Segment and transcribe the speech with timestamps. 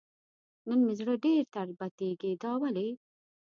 [0.67, 2.87] نن مې زړه ډېر تربتېږي دا ولې؟